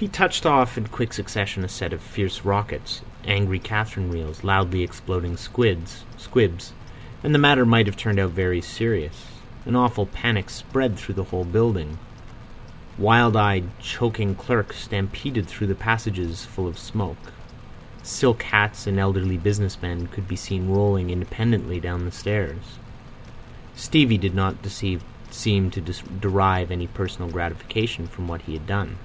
He 0.00 0.08
touched 0.08 0.46
off 0.46 0.78
in 0.78 0.86
quick 0.86 1.12
succession 1.12 1.62
a 1.62 1.68
set 1.68 1.92
of 1.92 2.00
fierce 2.00 2.42
rockets, 2.42 3.02
angry 3.26 3.58
catherine 3.58 4.08
wheels, 4.08 4.42
loudly 4.42 4.82
exploding 4.82 5.36
squibs—and 5.36 5.98
the 7.34 7.38
matter 7.38 7.66
might 7.66 7.84
have 7.86 7.98
turned 7.98 8.18
out 8.18 8.30
very 8.30 8.62
serious. 8.62 9.26
An 9.66 9.76
awful 9.76 10.06
panic 10.06 10.48
spread 10.48 10.96
through 10.96 11.16
the 11.16 11.24
whole 11.24 11.44
building. 11.44 11.98
Wild 12.96 13.36
eyed, 13.36 13.64
choking 13.78 14.34
clerks 14.34 14.76
stampeded 14.78 15.46
through 15.46 15.66
the 15.66 15.74
passages 15.74 16.46
full 16.46 16.66
of 16.66 16.78
smoke, 16.78 17.32
silk 18.02 18.42
hats 18.44 18.86
and 18.86 18.98
elderly 18.98 19.36
business 19.36 19.82
men 19.82 20.06
could 20.06 20.26
be 20.26 20.34
seen 20.34 20.70
rolling 20.70 21.10
independently 21.10 21.78
down 21.78 22.06
the 22.06 22.10
stairs. 22.10 22.78
Stevie 23.76 24.16
did 24.16 24.34
not 24.34 24.64
seem 25.28 25.70
to 25.70 25.82
derive 26.18 26.70
any 26.70 26.86
personal 26.86 27.28
gratification 27.30 28.06
from 28.06 28.28
what 28.28 28.40
he 28.40 28.54
had 28.54 28.66
done. 28.66 28.96